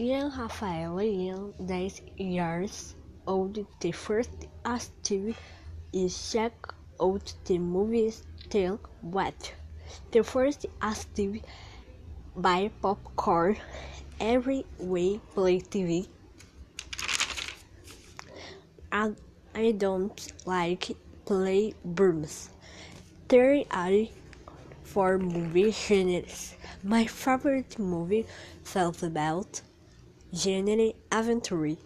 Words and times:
Ian 0.00 0.32
Rafael 0.34 0.98
Ian, 1.02 1.52
10 1.68 1.90
years 2.16 2.94
old. 3.26 3.58
The 3.80 3.92
first 3.92 4.30
activity 4.64 5.36
is 5.92 6.32
check 6.32 6.54
out 6.98 7.34
the 7.44 7.58
movie 7.58 8.10
Still 8.10 8.80
Wet. 9.02 9.52
The 10.10 10.24
first 10.24 10.64
activity 10.80 11.42
buy 12.34 12.70
popcorn 12.80 13.58
every 14.18 14.64
way 14.78 15.20
play 15.34 15.60
TV. 15.60 16.08
And 18.90 19.16
I 19.54 19.72
don't 19.72 20.32
like 20.46 20.96
play 21.26 21.74
brooms. 21.84 22.48
There 23.28 23.64
are 23.70 24.06
four 24.82 25.18
movie 25.18 25.72
genres. 25.72 26.54
My 26.82 27.04
favorite 27.04 27.78
movie 27.78 28.24
felt 28.64 29.02
about 29.02 29.60
genre 30.32 30.94
adventure. 31.10 31.76